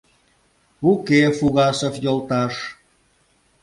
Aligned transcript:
«Уке, 0.89 1.21
Фугасов 1.37 1.93
йолташ!.. 2.03 2.53